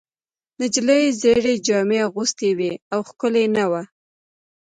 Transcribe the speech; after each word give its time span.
نجلۍ 0.59 1.03
زړې 1.21 1.53
جامې 1.65 1.99
اغوستې 2.07 2.49
وې 2.57 2.71
او 2.93 2.99
ښکلې 3.09 3.45
نه 3.55 3.65
وه. 3.71 3.83